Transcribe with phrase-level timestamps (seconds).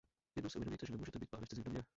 [0.35, 1.83] Jednou si uvědomíte, že nemůžete být pány v cizím domě.